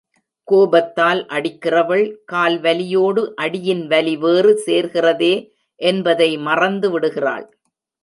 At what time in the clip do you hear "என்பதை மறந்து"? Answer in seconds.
5.81-6.89